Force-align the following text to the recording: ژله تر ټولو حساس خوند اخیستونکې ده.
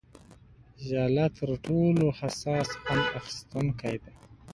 ژله 0.87 1.25
تر 1.37 1.49
ټولو 1.65 2.05
حساس 2.19 2.69
خوند 2.81 3.05
اخیستونکې 3.19 3.93
ده. 4.03 4.13